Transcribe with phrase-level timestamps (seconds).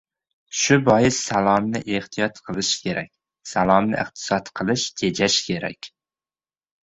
[0.59, 3.11] Shu bois, salomni ehtiyot qilish kerak.
[3.51, 5.91] Salomni iqtisod qilish, tejash kerak.